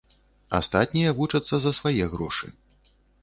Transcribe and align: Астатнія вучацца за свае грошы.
Астатнія 0.59 1.11
вучацца 1.19 1.55
за 1.65 1.71
свае 1.79 2.03
грошы. 2.17 2.51